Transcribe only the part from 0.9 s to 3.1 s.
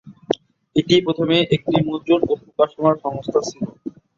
প্রথমে একটি মুদ্রণ ও প্রকাশনা